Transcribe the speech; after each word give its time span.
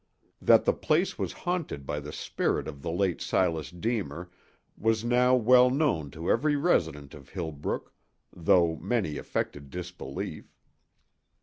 That 0.41 0.65
the 0.65 0.73
place 0.73 1.19
was 1.19 1.31
haunted 1.45 1.85
by 1.85 1.99
the 1.99 2.11
spirit 2.11 2.67
of 2.67 2.81
the 2.81 2.89
late 2.89 3.21
Silas 3.21 3.69
Deemer 3.69 4.31
was 4.75 5.03
now 5.03 5.35
well 5.35 5.69
known 5.69 6.09
to 6.09 6.27
every 6.27 6.55
resident 6.55 7.13
of 7.13 7.29
Hillbrook, 7.29 7.93
though 8.35 8.77
many 8.77 9.19
affected 9.19 9.69
disbelief. 9.69 10.55